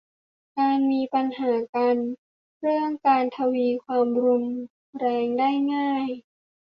[0.57, 1.95] หากมีปัญหากัน
[2.61, 4.45] เรื่องจะทวีความรุน
[4.97, 6.07] แรงได้ง่าย